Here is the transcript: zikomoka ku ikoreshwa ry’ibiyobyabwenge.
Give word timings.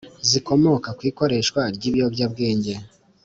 zikomoka 0.29 0.89
ku 0.97 1.01
ikoreshwa 1.11 1.61
ry’ibiyobyabwenge. 1.75 2.73